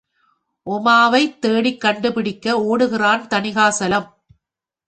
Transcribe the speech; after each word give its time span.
உமாவைத் 0.67 1.37
தேடிக்கண்டுபிடிக்க 1.45 2.55
ஒடுகிறான் 2.71 3.27
Thanikasalam. 3.27 4.09